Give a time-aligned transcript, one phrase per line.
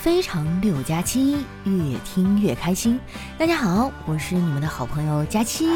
[0.00, 2.98] 非常六加七，越听越开心。
[3.38, 5.66] 大家好，我是你们的好朋友佳期。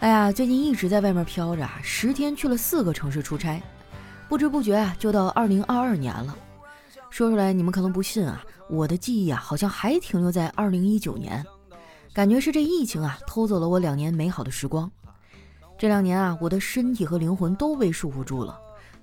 [0.00, 3.62] 哎呀，最近一直在外面飘着，啊，十天去了四个城市出差，
[4.28, 6.36] 不知不觉啊，就到二零二二年了。
[7.08, 11.46] 说出来你们可能不信啊，我的记忆啊，好像还停留在二零一九年，
[12.12, 14.90] 感觉是这疫情啊，偷走了我两年美好的时光。
[15.78, 18.58] 这两年啊，我的身体和灵魂都被束缚住了。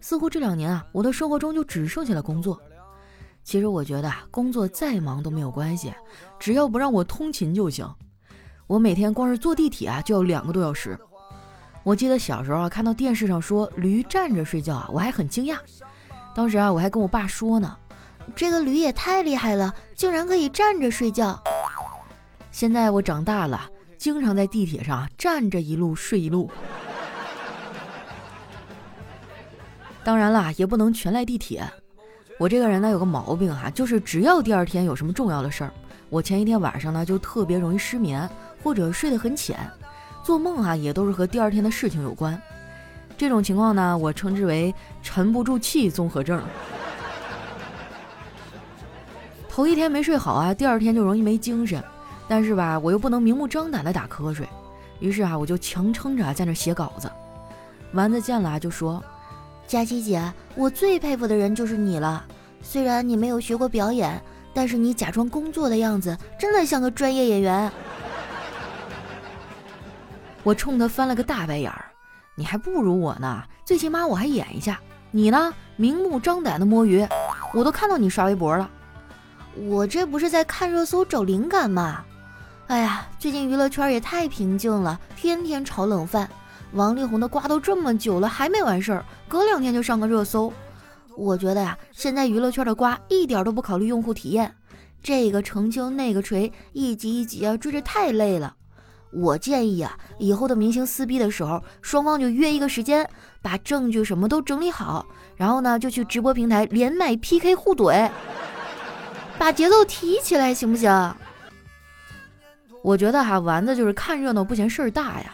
[0.05, 2.61] 似乎这两年啊，我的生活中就只剩下了工作。
[3.43, 5.91] 其实我觉得啊，工作再忙都没有关系，
[6.39, 7.91] 只要不让我通勤就行。
[8.67, 10.95] 我每天光是坐地铁啊，就要两个多小时。
[11.81, 15.57] 我记得小时候啊，看到电视上说驴站着睡觉啊，我还很惊讶。
[16.35, 17.75] 当时啊，我还跟我爸说呢，
[18.35, 21.41] 这个驴也太厉害了，竟然可以站着睡觉。
[22.51, 26.47] 现在我长大了，经常在地铁上站着一路睡一路。
[30.05, 31.67] 当然啦，也不能全赖地铁。
[32.37, 35.71] 我这个人呢有个毛病哈，就是只要第二天有什么重要的事儿，
[36.09, 38.29] 我前一天晚上呢就特别容易失眠，
[38.61, 39.57] 或者睡得很浅，
[40.23, 42.39] 做梦啊也都是和第二天的事情有关。
[43.17, 44.71] 这种情况呢，我称之为
[45.01, 46.39] 沉不住气综合症。
[49.49, 51.83] 头一天没睡好啊，第二天就容易没精神，
[52.27, 54.47] 但是吧，我又不能明目张胆的打瞌睡，
[54.99, 57.09] 于是啊，我就强撑着在那写稿子。
[57.93, 59.03] 丸子见了啊，就说。
[59.67, 60.21] 佳琪姐，
[60.55, 62.23] 我最佩服的人就是你了。
[62.61, 64.21] 虽然你没有学过表演，
[64.53, 67.71] 但是你假装工作的样子真的像个专业演员。
[70.43, 71.85] 我冲他翻了个大白眼儿，
[72.35, 74.79] 你还不如我呢，最起码我还演一下。
[75.09, 77.07] 你呢，明目张胆的摸鱼，
[77.53, 78.69] 我都看到你刷微博了。
[79.55, 82.03] 我这不是在看热搜找灵感吗？
[82.67, 86.29] 哎呀，最近娱乐圈也太平静了，天天炒冷饭。
[86.75, 90.51] 王力宏的瓜都这么久了还没完事儿，隔两天就上个热搜。
[91.15, 94.53] 我觉得呀，现在娱乐圈的瓜一点都不考虑用户体验，
[95.01, 98.53] 这个澄清那个锤，一集一集啊追着太累了。
[99.13, 103.09] 我建议啊，以后的明星撕逼的时候，双方就约一个时间，
[103.41, 105.05] 把证据什么都整理好，
[105.37, 108.11] 然后呢就去直播平台连麦 PK 互怼，
[109.39, 111.15] 把节奏提起来，行不行？
[112.83, 115.33] 我觉得哈，丸子就是看热闹不嫌事儿大呀。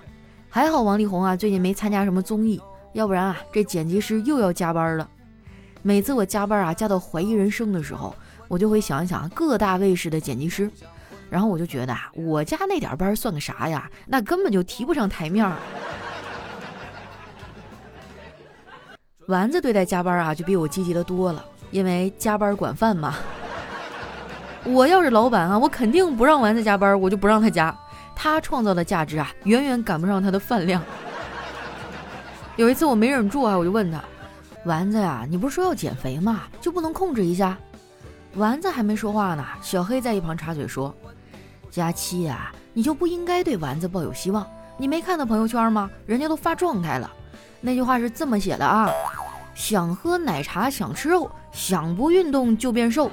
[0.53, 5.09] 还好王力宏啊，最近没参加什么综艺，要不然啊，这剪辑师又要加班了。
[5.81, 8.13] 每次我加班啊，加到怀疑人生的时候，
[8.49, 10.69] 我就会想一想各大卫视的剪辑师，
[11.29, 13.89] 然后我就觉得啊，我加那点班算个啥呀？
[14.05, 15.49] 那根本就提不上台面。
[19.27, 23.15] 丸子对待加班啊，就比我积极的多了，因为加班管饭嘛。
[24.65, 27.73] 我要是老板啊，我肯定不让丸子加班，我就不让他加。
[28.23, 30.79] 他创造的价值啊，远远赶不上他的饭量。
[32.55, 33.99] 有一次我没忍住啊，我就问他
[34.63, 36.43] ：“丸子呀，你不是说要减肥吗？
[36.61, 37.57] 就不能控制一下？”
[38.37, 40.95] 丸子还没说话呢，小黑在一旁插嘴说
[41.71, 44.45] ：“佳期呀，你就不应该对丸子抱有希望。
[44.77, 45.89] 你没看到朋友圈吗？
[46.05, 47.11] 人家都发状态了。
[47.59, 48.91] 那句话是这么写的啊：
[49.55, 53.09] 想喝奶茶想吃肉，想不运动就变瘦。”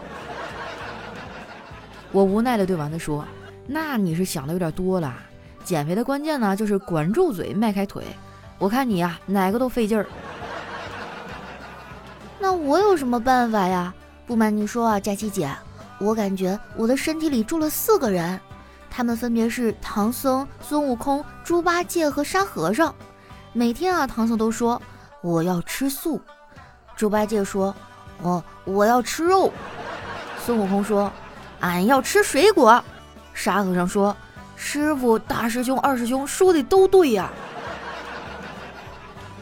[2.13, 3.25] 我无奈的对丸子说。
[3.71, 5.15] 那你是想的有点多了，
[5.63, 8.03] 减肥的关键呢就是管住嘴，迈开腿。
[8.59, 10.07] 我看你呀，哪个都费劲儿。
[12.41, 13.93] 那我有什么办法呀？
[14.27, 15.55] 不瞒你说啊，佳琪姐，
[15.99, 18.41] 我感觉我的身体里住了四个人，
[18.91, 22.95] 他们分别是唐僧、孙悟空、猪八戒和沙和尚。
[23.53, 24.81] 每天啊，唐僧都说
[25.21, 26.19] 我要吃素，
[26.97, 27.75] 猪八戒说，
[28.23, 29.53] 我我要吃肉，
[30.39, 31.13] 孙悟空说，
[31.61, 32.83] 俺要吃水果。
[33.39, 34.15] 沙和尚说
[34.57, 37.31] ：“师傅、大师兄、二师兄说的都对呀。”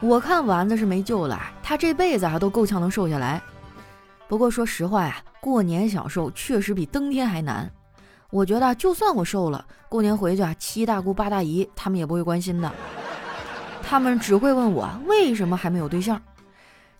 [0.00, 3.38] 我看丸子是没救了，他这辈子还都够呛能瘦下来。
[4.26, 7.70] 不过说实话呀，过年想瘦确实比登天还难。
[8.30, 12.72] 我觉得就算我瘦了，过年回去啊，七大姑八大姨他们也不会关心的，
[13.82, 16.18] 他们只会问我为什么还没有对象。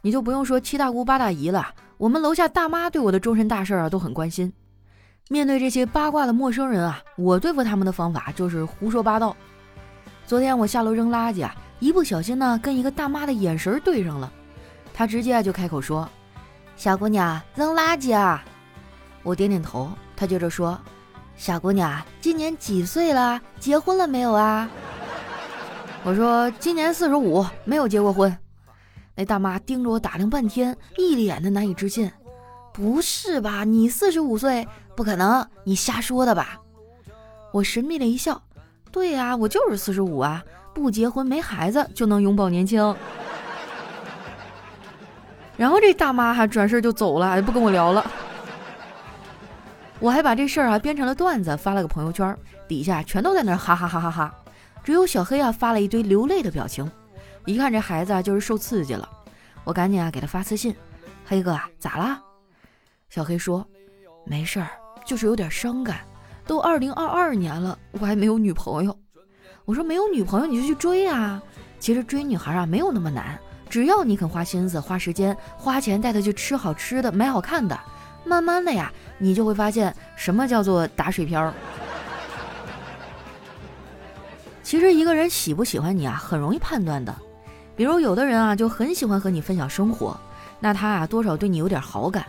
[0.02, 1.66] 你就不用说七大姑八大姨了，
[1.96, 4.52] 我们楼下大妈对我的终身大事啊都很关心。
[5.32, 9.36] 面对这些八卦的陌生人啊，我对付他们的方法就是胡说八道。
[10.26, 14.32] 昨天我下楼扔垃圾啊，一不小心呢，跟一个大妈的眼神对上了，
[14.92, 16.08] 她直接就开口说
[16.74, 18.44] ：“小姑娘，扔垃圾啊！”
[19.22, 20.76] 我点点头，她接着说
[21.38, 23.40] ：“小姑娘，今年几岁了？
[23.60, 24.68] 结婚了没有啊？”
[26.02, 28.36] 我说：“今年四十五，没有结过婚。”
[29.14, 32.10] 那大妈盯着我打量半天，一脸的难以置信
[32.74, 33.62] ：“不是吧？
[33.62, 36.60] 你四十五岁？”不可能，你瞎说的吧？
[37.52, 38.40] 我神秘的一笑，
[38.92, 40.44] 对呀，我就是四十五啊，
[40.74, 42.94] 不结婚没孩子就能永葆年轻。
[45.56, 48.08] 然后这大妈还转身就走了，也不跟我聊了。
[49.98, 52.34] 我还把这事儿啊编成了段子，发了个朋友圈，
[52.66, 54.34] 底下全都在那哈哈哈哈哈。
[54.82, 56.90] 只有小黑啊发了一堆流泪的表情，
[57.44, 59.06] 一看这孩子啊就是受刺激了。
[59.64, 60.74] 我赶紧啊给他发私信
[61.26, 62.18] ：“黑哥啊，咋啦？”
[63.10, 63.66] 小黑说
[64.24, 64.70] ：“没事儿，
[65.10, 65.98] 就是有点伤感。
[66.46, 68.96] 都二零二二年了，我还没有女朋友。”
[69.66, 71.42] 我说：“没有女朋友你就去追啊！
[71.80, 73.36] 其实追女孩啊没有那么难。”
[73.68, 77.76] 只要你肯花心思、花时间、花钱带她去吃好吃的、买好看的，
[78.24, 81.52] 慢慢的呀，你就会发现什么叫做打水漂。
[84.62, 87.12] 其实一个人喜不喜欢你啊，很容易判断的。
[87.74, 90.16] 比如有的人啊，就很喜欢和你分享生活，
[90.60, 92.24] 那他啊多少对你有点好感。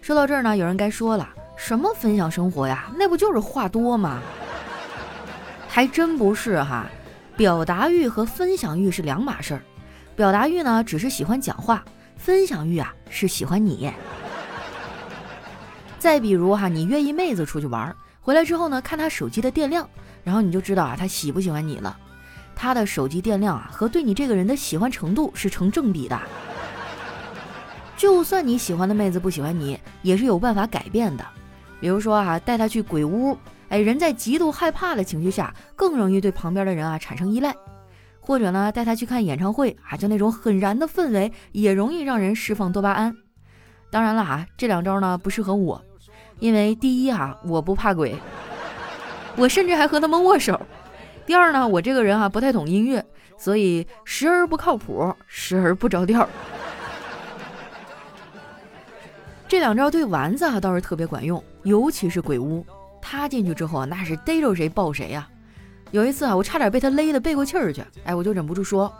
[0.00, 1.28] 说到这儿呢，有人该说了，
[1.62, 2.90] 什么分享生活呀？
[2.96, 4.22] 那不就是话多吗？
[5.68, 6.86] 还真不是哈，
[7.36, 9.62] 表达欲和分享欲是两码事儿。
[10.16, 11.76] 表达欲呢，只是喜欢讲话；
[12.16, 13.92] 分享欲啊，是喜欢你。
[15.98, 19.88] 再比如哈，你约一妹子出去玩，回来之后呢，看她手机的电量，
[20.24, 21.96] 然后你就知道啊，她喜不喜欢你了。
[22.56, 26.18] 她的手机电量啊，和对你这个人的喜欢程度是成正比的。
[27.98, 31.24] 就算你喜欢的妹子不喜欢你，也是有办法改变的。
[31.80, 33.36] 比如说啊，带他去鬼屋，
[33.70, 37.54] 哎，人在极度害怕的情绪下，更容易对旁边的人啊产生依赖。
[38.20, 43.16] 或者呢，带他去看演唱会啊，就那种很燃的氛围，也容易让人释放多巴胺。
[43.90, 45.82] 当然了哈，这两招呢不适合我，
[46.38, 48.14] 因为第一哈，我不怕鬼，
[49.36, 50.60] 我甚至还和他们握手。
[51.26, 53.04] 第二呢，我这个人啊不太懂音乐，
[53.38, 56.28] 所以时而不靠谱，时而不着调。
[59.48, 62.64] 这两招对丸子啊倒是特别管用，尤其是鬼屋，
[63.00, 65.28] 他进去之后啊，那是逮着谁抱谁呀。
[65.90, 68.92] 有一次啊，我差点被他勒得背过气儿去，哎，我就忍不住说：“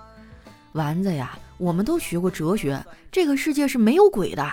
[0.72, 4.46] 丸子呀，我们都学过哲学，这个世界是没有鬼的。”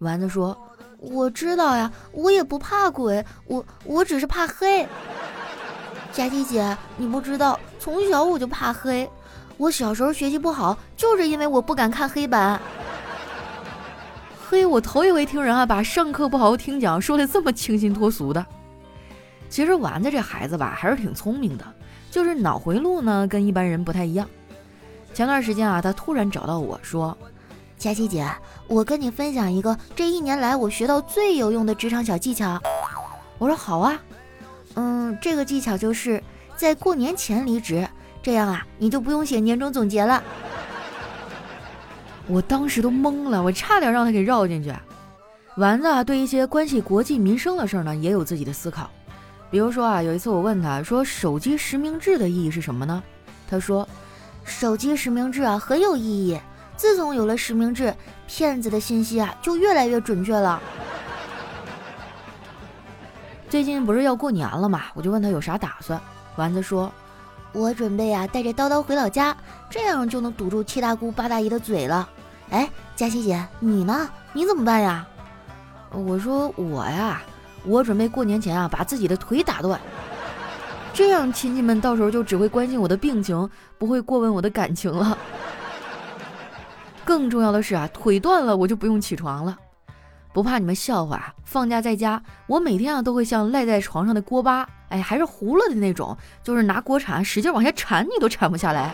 [0.00, 0.56] 丸子说
[0.98, 4.86] ：“我知道呀，我也不怕鬼，我我只是怕黑。”
[6.12, 9.08] 佳琪姐，你不知道，从小我就怕黑，
[9.56, 12.60] 我小时候学习不好，就是因为我不敢看黑板。
[14.54, 18.46] 嘿，我头一回听人啊把上课不好好听讲说的这么清新脱俗的。
[19.50, 21.64] 其实丸子这孩子吧，还是挺聪明的，
[22.08, 24.24] 就是脑回路呢跟一般人不太一样。
[25.12, 27.18] 前段时间啊，他突然找到我说
[27.76, 28.30] ：“佳琪姐，
[28.68, 32.56] 我跟你分享一个这一年来我学到最有用的职场小技巧。”
[33.38, 34.00] 我说：“好啊，
[34.74, 36.22] 嗯，这个技巧就是
[36.54, 37.84] 在过年前离职，
[38.22, 40.22] 这样啊，你就不用写年终总结了。”
[42.26, 44.72] 我当时都懵了，我差点让他给绕进去。
[45.56, 48.90] 丸子啊，对一些关系国计民生的事儿呢，也有自己的思考。
[49.50, 53.02] 比如说啊，有一次我问他说：“手机实名制的意义是什么呢？”
[53.48, 53.86] 他说
[54.42, 56.40] ：“手机实名制啊很有意义。
[56.76, 57.94] 自从有了实名制，
[58.26, 60.60] 骗子的信息啊就越来越准确了。”
[63.48, 66.00] 最近不是要过年了嘛，我就问他有啥打算。
[66.34, 66.92] 丸子说
[67.54, 69.34] ：“我准备啊带着叨叨回老家，
[69.70, 72.06] 这样就能堵住七大姑八大姨的嘴了。”
[72.50, 74.06] 哎，佳琪姐，你呢？
[74.34, 75.06] 你怎么办呀？
[75.90, 77.22] 我说我呀。
[77.66, 79.80] 我准备过年前啊，把自己的腿打断，
[80.92, 83.48] 这样亲戚们到时候就只会关心我的病情，
[83.78, 85.16] 不会过问我的感情了。
[87.02, 89.56] 更重要的是啊，腿断了我就不用起床了，
[90.34, 91.32] 不怕你们笑话。
[91.44, 98.92] 放假在家，我每天啊都会像赖在床上的锅巴，哎，还是糊了的那种，就是拿锅铲使劲往下铲，你都铲不下来。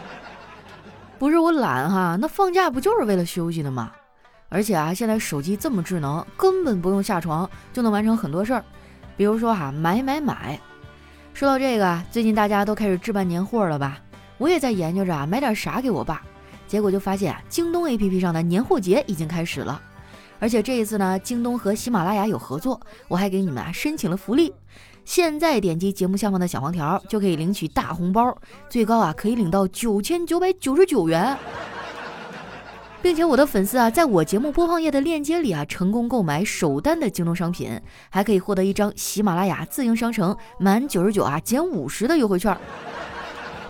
[1.18, 3.92] 不是我懒哈，那放假不就是为了休息的吗？
[4.48, 8.64] 而且啊，现在手机这么智能，根本不用下床就能完成很多事儿。
[9.18, 10.58] 比如说哈，买买买。
[11.34, 13.98] 说到这个，最近大家都开始置办年货了吧？
[14.38, 16.22] 我也在研究着啊，买点啥给我爸。
[16.66, 19.78] 结果就发现，京东 APP 上的年货节已经开始了。
[20.40, 24.52] 而且这一次呢，京东和喜马拉雅有合作，我还给你们啊申请了福利。
[25.04, 28.36] 现在点击节目下方的小黄条，就可以领取大红包，
[28.68, 31.36] 最高啊可以领到九千九百九十九元。
[33.02, 37.80] 并且我的粉丝啊，在我节目播放页的链接里啊，成功购买首单的京东商品，
[38.10, 42.54] 还可以获得一张喜马拉雅自营商城满九十九啊减五十的优惠券，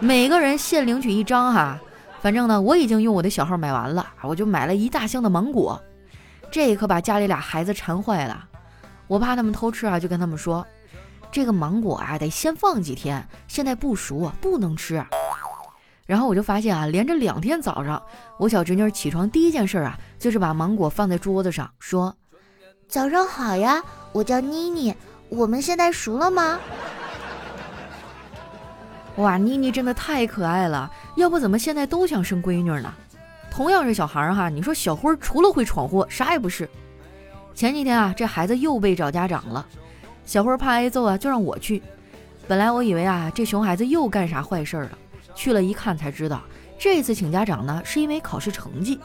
[0.00, 1.80] 每个人限领取一张哈。
[2.20, 5.80] 反正呢，我已经用我的小号买完了，我就买了一大箱的芒果，
[6.50, 8.46] 这可把家里俩孩子馋坏了。
[9.06, 10.66] 我怕他们偷吃啊，就跟他们说，
[11.30, 15.04] 这个芒果啊得先放几天，现在不熟，不能吃。
[16.06, 18.02] 然后我就发现啊，连着两天早上，
[18.36, 22.14] 我小侄女起床第一件事啊，就是把芒果放在桌子上，说
[22.88, 23.80] ：“早上好呀，
[24.12, 24.94] 我叫妮妮，
[25.28, 26.58] 我们现在熟了吗？”
[29.16, 32.92] 哇，妮妮真的太可爱了，要不怎么现在都想生闺女呢？
[33.50, 36.68] 同样是小孩儿哈，你说小辉除了会闯祸，啥也不是。
[37.54, 39.66] 前几天啊，这孩子又被找家长了，
[40.24, 41.82] 小辉怕挨揍啊，就让我去。
[42.48, 44.90] 本来我以为啊，这熊孩子又干啥坏事了，
[45.34, 46.40] 去了一看才知道，
[46.78, 48.98] 这次请家长呢，是因为考试成绩。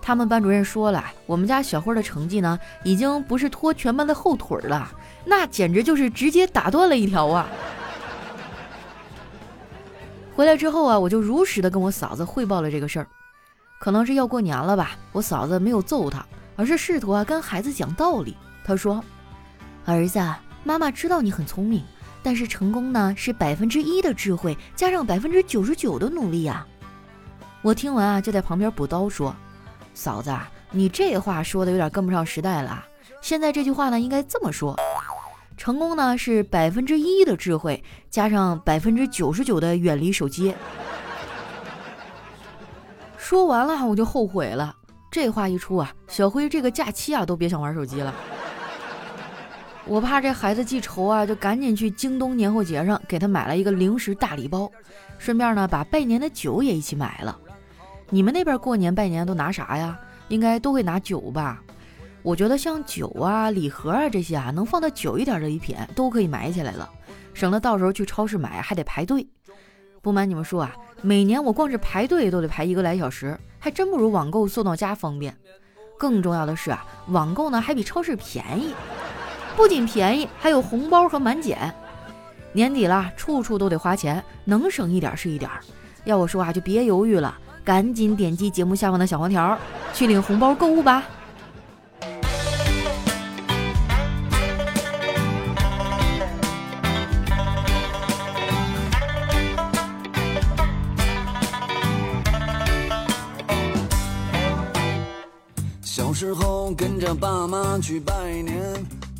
[0.00, 4.90] 他们班主任说了，我们家小辉的成绩呢，已经不是拖全班的后腿了，
[5.24, 7.46] 那简直就是直接打断了一条啊！
[10.34, 13.06] 回来之后啊，我就如实的跟我嫂子汇报了这个事儿。
[13.78, 18.36] 可能是要过年了吧，我嫂子没有揍他，而是试图啊跟孩子讲道理。
[18.64, 19.02] 她说
[19.86, 20.20] ：“儿子，
[20.64, 21.84] 妈妈知道你很聪明，
[22.22, 26.66] 但是成功呢是百分之一的智慧加上百分之九十九的努力呀。”
[27.62, 29.34] 我听完啊，就在旁边补刀说
[29.94, 30.36] ：“嫂子，
[30.70, 32.84] 你这话说的有点跟不上时代了。
[33.22, 34.76] 现在这句话呢，应该这么说：
[35.56, 40.52] 成功呢是百分之一的智慧加上百分之九十九的远离手机。”
[43.28, 44.74] 说完了，我就后悔了。
[45.10, 48.14] 这话一出啊，小辉这个假期啊都别想玩手机了。
[49.84, 54.72] 我怕这孩子记仇啊，就赶紧去京东年货节上给他买了一个零食大礼包，
[55.18, 57.38] 顺便呢把拜年的酒也一起买了。
[58.08, 60.00] 你们那边过年拜年都拿啥呀？
[60.28, 61.62] 应该都会拿酒吧？
[62.22, 66.88] 我觉得像酒啊、礼盒啊这些啊，能放的久一点的礼品都可以买起来了，
[67.34, 69.28] 省得到时候去超市买还得排队。
[70.00, 70.74] 不瞒你们说啊。
[71.00, 75.36] 每年我光是排队都得排一个来小时，还真不如网购送到家方便。
[75.96, 78.74] 更重要的是啊，网购呢还比超市便宜，
[79.56, 81.72] 不仅便宜，还有红包和满减。
[82.52, 85.48] 年底了，处处都得花钱，能省一点是一点。
[86.04, 89.56] 要我说啊，就别犹豫了，赶紧点击节目下方的小黄条，
[89.92, 91.04] 去领红包购物吧。
[106.74, 108.56] 跟着爸妈去拜年，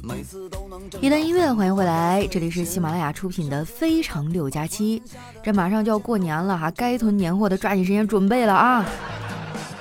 [0.02, 0.78] 每次都能。
[1.00, 5.00] 一段音乐，欢迎回来，这里是喜马拉雅出品的《非常六加七》。
[5.42, 8.84] 这马上就要过年了哈，该囤年货的抓紧时间准备了啊！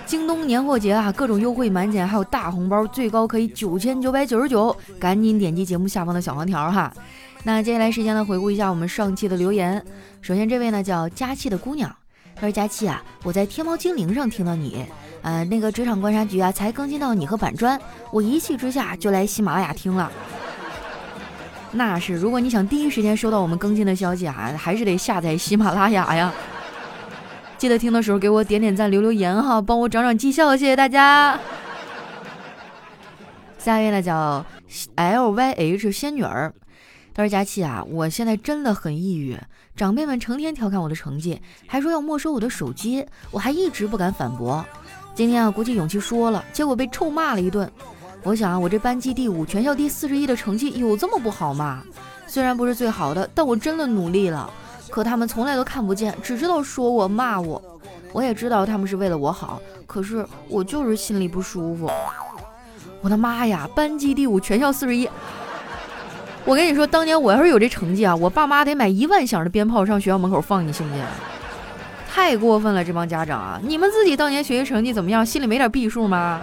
[0.05, 6.91] 京东年货节啊，各种优惠满减，还有大红包，最高可以九千九百九十九，赶紧点击节目下方的小黄条哈。
[7.43, 9.83] 那接下来时间呢，回顾一下我们上期的留言。
[10.21, 11.93] 首先这位呢叫佳期的姑娘，
[12.35, 14.85] 她说佳期啊，我在天猫精灵上听到你。
[15.21, 17.79] 呃，那个职场观察局啊，才更新到你和板砖，
[18.11, 20.11] 我一气之下就来喜马拉雅听了。
[21.71, 26.33] 那是，如果你想第一时间收到我们更新的消息啊，还是得下载喜马拉雅呀。
[27.57, 31.37] 记得听的时候给我点点赞、留留言哈，帮我涨涨绩效，谢谢大家。
[33.57, 34.45] 下一位呢叫
[34.95, 36.53] L Y H 仙女儿，
[37.13, 39.37] 她说佳琪啊，我现在真的很抑郁，
[39.75, 44.65] 长辈们成天调侃我的成绩，还说要没收我的手机，我还一直不敢反驳。
[45.17, 47.67] 今天啊，鼓起勇气说了，结果被臭骂了一顿。
[48.21, 51.81] 我想啊，我这班级第五，全校第四十一的成绩有这么不好吗？
[52.27, 54.47] 虽然不是最好的，但我真的努力了。
[54.91, 57.59] 可他们从来都看不见，只知道说我骂我。
[58.13, 61.89] 我也知道他们是为了我好，可是我就是心里不舒服。
[63.01, 65.09] 我的妈呀，班级第五，全校四十一。
[66.45, 71.03] 我跟你说，当年我要是有这成绩啊，我爸妈得买一万响的鞭炮上学校门口放，你信不信？
[72.17, 73.59] 太过分了，这帮家长啊！
[73.61, 75.23] 你们自己当年学习成绩怎么样？
[75.23, 76.41] 心里没点逼数吗？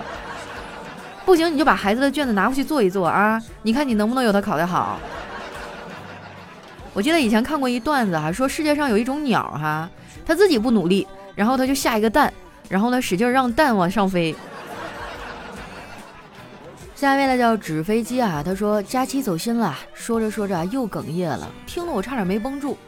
[1.25, 3.43] 不行，你就把孩子的卷子拿回去做一做啊！
[3.63, 5.01] 你看你能不能有他考得好？
[6.93, 9.91] 我记得以前看过一段子哈，说世界上有一种鸟哈，
[10.25, 11.05] 它自己不努力，
[11.35, 12.33] 然后它就下一个蛋，
[12.69, 14.33] 然后呢使劲让蛋往上飞。
[16.95, 22.79] 下一位呢叫纸飞机啊，他说佳期走心了，说着说着又哽咽了，听得我差点没绷住。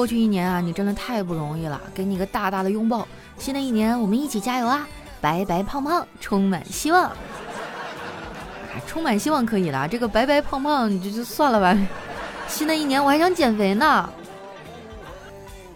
[0.00, 3.06] 过去一年啊，你真的太不容易了，给你个大大的拥抱。
[3.36, 4.88] 新的一年，我们一起加油啊！
[5.20, 7.12] 白白胖胖，充满希望。
[8.86, 11.78] 充满希望可以了，这个白白胖胖你就就算了吧。
[12.48, 14.08] 新的一年，我还想减肥呢。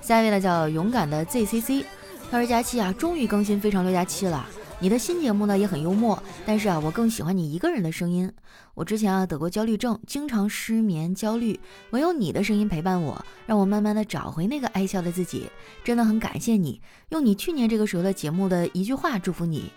[0.00, 1.85] 下一位呢，叫勇敢的 ZCC，
[2.31, 4.47] 他说佳期啊，终于更新非常六加七了。
[4.84, 8.30] 你的新节目呢也很幽默，但是啊，我更喜欢你一个人的声音。
[8.74, 15.48] 我之前啊得过焦虑症，经常失眠焦虑，唯有你的声音陪伴我，让我慢慢的找回那个爱笑的自己。
[15.82, 19.72] 真的很感谢你，用你去年这个时候的节目的一句话祝福你：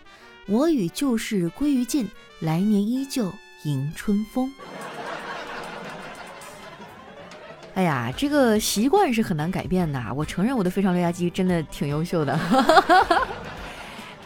[0.46, 2.10] 我与旧事归于尽，
[2.42, 3.32] 来年依旧
[3.64, 4.52] 迎春风。
[7.76, 10.14] 哎呀，这个习惯是很难改变的。
[10.14, 12.38] 我承认我的非常六加七真的挺优秀的。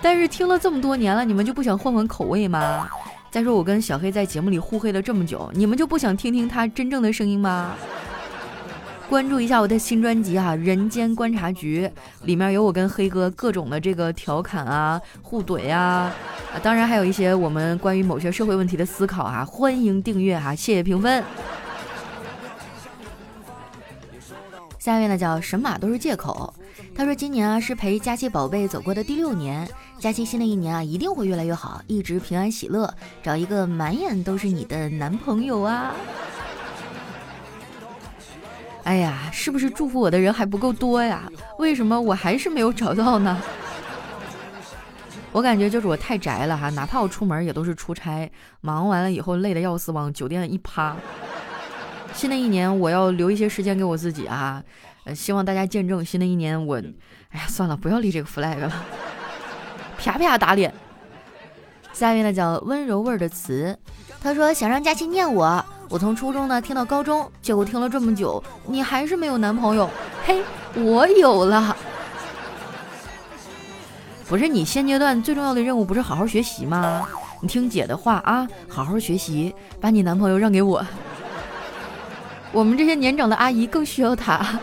[0.02, 2.90] 但是听了这么多年了，你们就不想换换口味吗？
[3.30, 7.76] 再说我跟小黑在节目里互黑了这么久，你们就不想听听他真正的声音吗？
[9.08, 11.86] 关注一下我的新专辑哈，《人间观察局》，
[12.26, 16.12] 里面有我跟黑哥各种的这个调侃啊、互怼啊，
[16.54, 19.44] 啊，当然还有一些我们关于某些社会问题的思考啊。
[19.44, 21.22] 欢迎订阅哈，谢谢评分。
[24.80, 26.54] 下面呢叫神马都是借口。
[27.02, 29.68] 他说今年啊是陪佳期宝贝走过的第六年，
[29.98, 32.94] 佳期新的一年啊一定会越来越好，一直平安喜乐，
[33.24, 35.96] 找一个满眼都是你的男朋友啊！
[38.84, 41.28] 哎呀，是不是祝福我的人还不够多呀？
[41.58, 43.42] 为什么我还是没有找到呢？
[45.34, 48.32] 我感觉就是我太宅了哈，哪怕我出门也都是出差，
[48.62, 50.96] 忙完了以后累得要死，往酒店一趴。
[52.14, 54.64] 新的一年，我要留一些时间给我自己啊！
[55.06, 56.76] 呃，希望大家见证新的一年我，
[57.32, 58.72] 哎呀，算了，不要立这个 flag 了，
[59.98, 60.74] 啪啪打脸。
[61.94, 63.78] 下面呢叫温柔味儿的词，
[64.22, 69.90] 他说想让佳期念我，我从初中呢听到高中，结果听了这么久，你还是没有男朋友？
[70.24, 70.44] 嘿，
[70.76, 71.76] 我有了。
[74.28, 77.08] 不是你现阶段最重要的任务不是好好学习吗？
[77.42, 80.86] 你听姐的话啊，好好学习，把你男朋友让给我。
[82.52, 84.46] 我们这些年长的阿姨更需要他。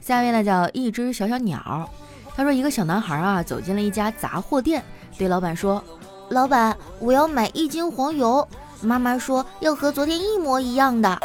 [0.00, 1.88] 下面呢叫一只小小鸟，
[2.36, 4.84] 他说一个小男孩啊走进了一家杂货店，
[5.16, 5.82] 对老板说
[6.30, 8.46] ：“老板，我要买一斤黄油。”
[8.82, 11.18] 妈妈说要和昨天一模一样的。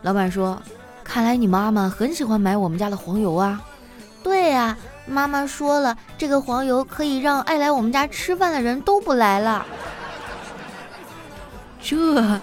[0.00, 0.60] 老板说
[1.04, 3.60] ：“看来你妈妈很喜欢买我们家的黄油啊。”
[4.24, 9.66] 对呀，妈妈说了，这个黄油可以让爱来我们家吃饭的人都不来了。
[11.82, 12.40] 这，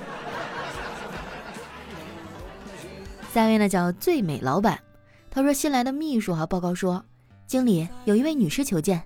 [3.33, 4.79] 下位呢叫最美老板，
[5.29, 7.03] 他说新来的秘书哈报告说，
[7.45, 9.01] 经理有一位女士求见。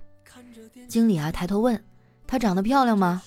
[0.88, 1.82] 经理啊抬头问，
[2.26, 3.22] 她长得漂亮吗？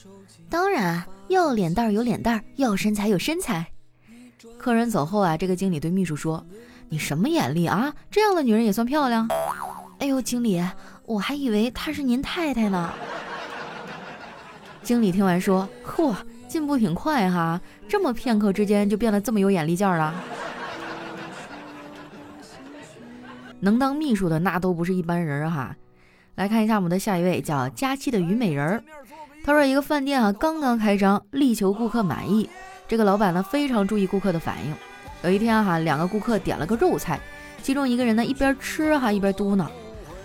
[0.50, 3.66] 当然，要脸蛋有脸蛋，要身材有身材。
[4.58, 6.46] 客人走后啊，这个经理对秘书说，
[6.90, 7.94] 你什么眼力啊？
[8.12, 9.28] 这样的女人也算漂亮？
[10.00, 10.64] 哎呦，经理，
[11.06, 12.92] 我还以为她是您太太呢。
[14.84, 16.16] 经理听完说，嚯！
[16.56, 20.16] 进步挺快哈，这么片刻之间就变得这么有眼力劲儿了。
[23.60, 25.76] 能当秘书的那都不是一般人哈。
[26.36, 28.84] 来看一下我们的下一位，叫佳期的虞美人儿。
[29.44, 32.50] 他说一个饭店啊刚刚开张，力求顾客满意。
[32.88, 34.74] 这个老板呢非常注意顾客的反应。
[35.24, 37.20] 有一天哈，两个顾客点了个肉菜，
[37.62, 39.68] 其中一个人呢一边吃哈一边嘟囔：“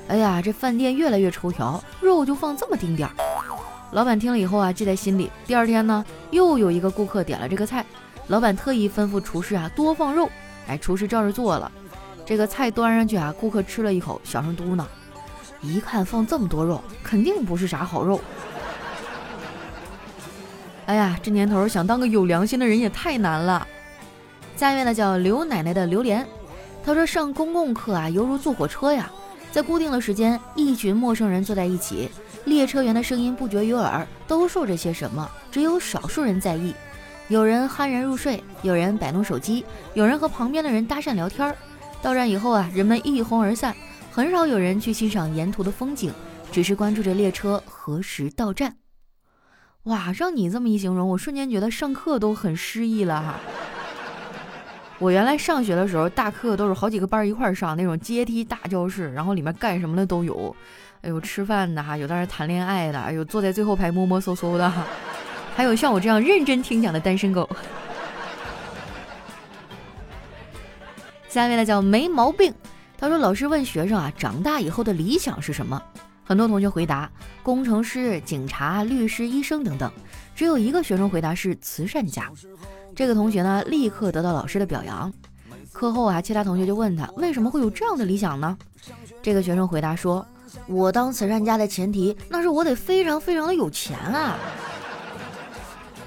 [0.06, 3.14] 哎呀，这饭店越来越抽条，肉就放这么丁点儿。”
[3.92, 5.30] 老板听了以后啊，记在心里。
[5.46, 7.84] 第二天呢，又有一个顾客点了这个菜，
[8.28, 10.30] 老板特意吩咐厨师啊多放肉。
[10.68, 11.70] 哎，厨师照着做了。
[12.24, 14.84] 这个菜端上去啊，顾客吃了一口，小声嘟囔
[15.60, 18.20] ：“一看放这么多肉，肯定不是啥好肉。
[20.86, 23.66] ”哎呀，这年头想当个有良心的人也太难了。
[24.56, 26.24] 下面呢叫刘奶奶的榴莲，
[26.84, 29.10] 她说上公共课啊，犹如坐火车呀，
[29.50, 32.08] 在固定的时间，一群陌生人坐在一起。
[32.44, 36.74] 列车员的声音不绝于耳，都说着些什么，只有少数人在意。
[37.28, 41.54] 有人酣然入睡，有人摆弄手机，有人和旁边的人搭讪聊天。
[42.02, 43.76] 到站以后啊，人们一哄而散，
[44.10, 46.12] 很少有人去欣赏沿途的风景，
[46.50, 48.76] 只是关注着列车何时到站。
[49.84, 53.40] 哇，让你这么一形容，我瞬间觉得上课都很诗意了哈。
[55.00, 60.54] 我原来上学的时候，大课都是好几个班一块儿上，那种阶梯大教室，然后里面干什么的都有。
[61.00, 64.70] 哎呦，吃饭的哈，有在那谈恋爱的，哎呦，坐在最后排摸摸搜搜的，
[65.56, 67.48] 还有像我这样认真听讲的单身狗。
[71.28, 72.52] 下面呢叫没毛病。
[72.98, 75.82] 他说，老师问学生啊，长大以后的理想是什么？
[76.22, 77.10] 很多同学回答
[77.42, 79.90] 工程师、警察、律师、医生等等，
[80.36, 82.30] 只有一个学生回答是慈善家。
[83.00, 85.10] 这个同学呢，立刻得到老师的表扬。
[85.72, 88.54] 课后啊，其他同学就问他为什么会有这样的理想呢？
[89.22, 90.24] 这个学生回答说。
[90.66, 94.36] 我当慈善家的前提，那是我得非常非常的有钱啊！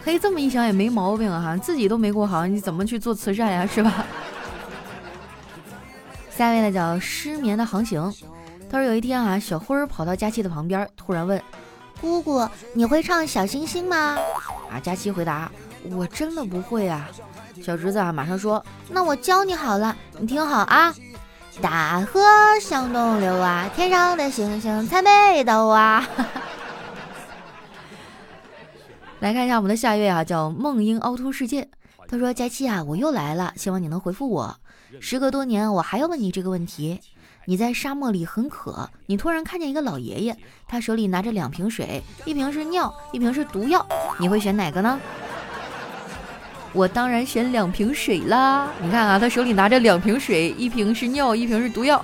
[0.04, 4.06] 可以这么一想也没毛病啊，自己都没过好，你怎么去做慈善呀，是吧？
[6.30, 8.14] 下一位呢叫失眠的航行，
[8.70, 11.42] 他说有一天啊，小辉儿跑到佳琪的旁边，突然问
[12.00, 14.16] ：“姑姑，你会唱小星星吗？”
[14.70, 15.50] 啊，佳琪回答
[15.92, 17.10] ：“我真的不会啊。”
[17.62, 20.94] 小侄子啊马上说：“那我教你好了，你听好啊。”
[21.62, 22.20] 大河
[22.60, 26.04] 向东流啊，天上的星星参北斗啊。
[29.20, 31.70] 来看一下我们的下一位啊，叫梦英凹凸世界。
[32.08, 34.58] 他说：“佳期啊，我又来了，希望你能回复我。
[35.00, 37.00] 时隔多年，我还要问你这个问题：
[37.46, 40.36] 你在沙漠里很渴，你突然看见一个老爷爷，
[40.68, 43.86] 他手里拿着两瓶水，一瓶是尿，一瓶是毒药，
[44.20, 45.00] 你会选哪个呢？”
[46.74, 48.68] 我当然选两瓶水啦。
[48.82, 52.04] 你看啊，他手里拿着两瓶水，一瓶是尿，一瓶是毒药。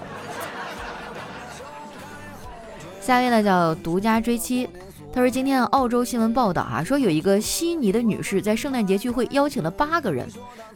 [3.02, 4.70] 下一位呢叫独家追妻，
[5.12, 10.28] 他说今天澳洲新闻报道啊，说有一个悉尼的女士在圣诞节聚会邀请了八个人，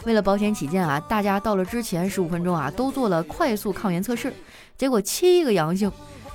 [0.06, 4.34] 为了保险起见啊，大家到了之前十五分钟啊都做了快速抗原测试，
[4.75, 5.91] 结果七个阳性，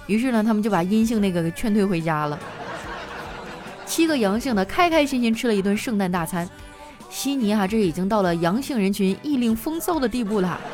[0.07, 2.38] 于是呢他们就把阴性那个给劝退回家了。
[3.85, 6.49] 七个阳性的开开心心吃了一顿圣诞大餐，
[7.11, 10.61] 悉尼啊这已经到了阳性人群意令风骚的地步了。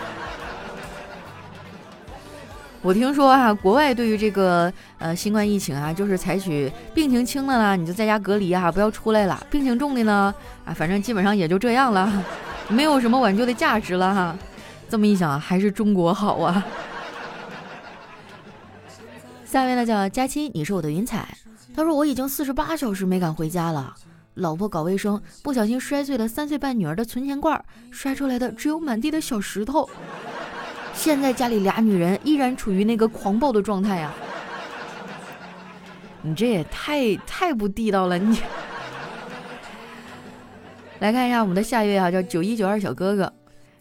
[2.83, 12.25] 我听说啊，国外对于这个呃新冠疫情啊，就是采取病情轻的呢，你就在家隔离啊，不要出来了；病情重的呢，啊，反正基本上也就这样了，
[12.68, 14.37] 没有什么挽救的价值了哈。
[14.90, 16.62] 这么一想，还是中国好啊。
[19.47, 21.27] 下一位呢叫佳期，你是我的云彩。
[21.75, 23.94] 他说：“我已经四十八小时没敢回家了，
[24.35, 29.88] 老婆搞卫生不小心摔碎了三岁半女儿的存钱罐，摔出来的只有满地的小石头。
[30.92, 34.12] 现在家里俩女人依然处于那个狂暴的状态呀！
[36.23, 38.18] 你这也太太不地道了！
[38.18, 38.40] 你
[41.01, 43.33] 来看一下我们的下一位啊，叫九一九二小哥哥。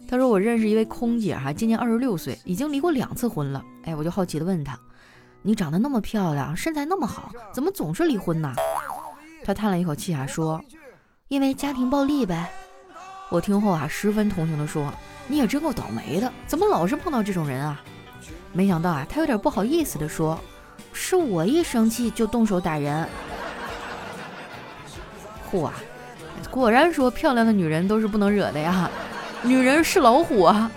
[0.07, 3.63] 他说我认识一位空姐哈，今年二十六岁，已经离过两次婚了。
[3.85, 4.77] 哎，我就好奇的问他。”
[5.45, 8.53] 你长得那么漂亮，身材那么好，怎么总是离婚呢？
[9.43, 10.63] 他叹了一口气啊，说
[11.27, 12.49] ：“因为家庭暴力呗。”
[13.29, 14.93] 我听后啊，十分同情的说
[15.27, 17.81] ：“你也真够倒霉的，怎么老是碰到这种人啊？”
[18.53, 20.39] 没想到啊，他有点不好意思的说
[20.93, 23.07] ：“是我一生气就动手打人。”
[25.51, 25.69] 嚯，
[26.49, 28.89] 果然说漂亮的女人都是不能惹的呀，
[29.41, 30.71] 女人是老虎啊。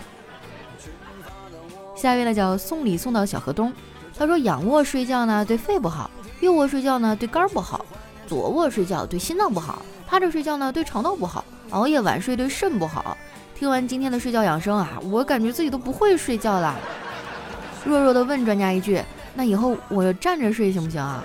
[1.95, 3.73] 下一位呢，叫送礼送到小河东。
[4.19, 7.85] 他说：“仰卧睡觉呢对肺不好，右卧睡觉呢对肝不好，
[8.27, 13.17] 左卧睡觉对心脏不好，趴着睡觉呢对肠道不好，熬夜晚睡对肾不好。”
[13.55, 16.75] 听完今天的睡觉养生啊，我感觉自己都不会睡觉了。
[17.87, 19.01] 弱弱的问专家一句
[19.35, 21.25] ：“那以后我站着睡行不行啊？”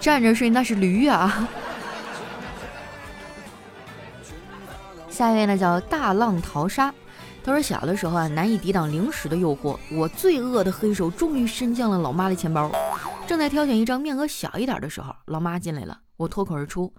[0.00, 1.48] 站着睡那是驴啊！
[5.08, 6.92] 下一位呢叫大浪淘沙。
[7.44, 12.72] 他说：“小的时候啊，难以抵挡零食的诱惑，我罪恶的黑手终于伸向了老妈的钱包。
[13.26, 15.98] 正在挑选一张面额小一点的时候，老妈进来了。
[16.16, 16.92] 我脱口而出：‘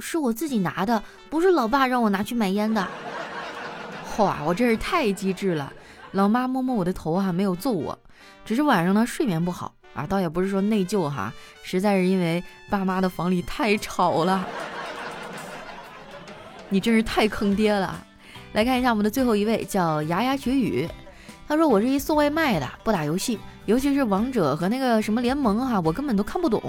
[0.00, 2.86] 是我自己拿的，不是老爸让我拿去买烟的。’
[4.18, 5.72] 哇，我真是太机智了！
[6.12, 7.96] 老妈摸摸我的头哈，没有揍我，
[8.44, 14.44] 只是晚上呢睡眠不好啊，倒也不是说内疚哈，实在是因为爸妈的房里太吵了。
[16.68, 18.04] 你真是太坑爹了！”
[18.52, 20.88] 来看一下我们的最后一位，叫牙牙学语。
[21.48, 26.62] 他说：“我是一送外卖的，不打游戏，尤其是王者和那个什么联盟哈，我根本都看不懂。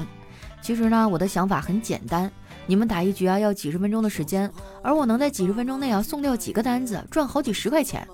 [0.62, 2.32] 其实呢，我的想法很简单，
[2.66, 4.50] 你们打一局啊要几十分钟的时间，
[4.82, 8.08] 而我能在几十分钟内啊送掉几个单子，赚好几十块钱。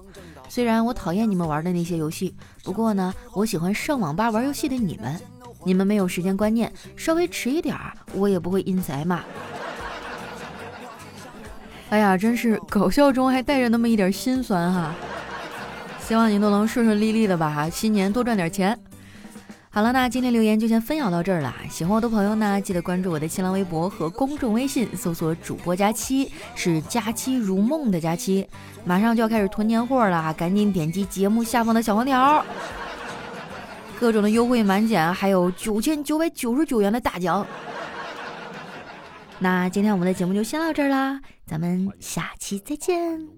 [0.49, 5.15] 虽然我讨厌你们玩的那些游戏，不过呢，我喜欢上网吧玩游戏的你们。
[5.63, 9.23] 你们没有时间观念，稍微迟一点儿，我也不会因此挨骂。
[11.89, 14.93] ”哎呀，真是搞笑中还带着那么一点心酸哈！
[16.07, 18.77] 希望您都能顺顺利利的吧，新年多赚点钱。
[19.71, 21.53] 好了，那今天留言就先分享到这儿了。
[21.69, 28.47] 喜欢我的朋友呢，记得关注我的新浪微博和公众微信，搜索主播佳期，是佳期如梦的佳期。
[28.85, 32.45] 马上就要开始囤年货了，赶紧点击节目下方的小黄条，
[33.99, 37.45] 各种的优惠满减，还有九千九百九十九元的大奖。
[39.39, 43.34] 那今天我们的节目就先到这儿啦，咱们下期再见。